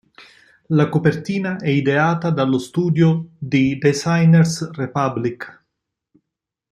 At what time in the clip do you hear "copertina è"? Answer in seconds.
0.89-1.67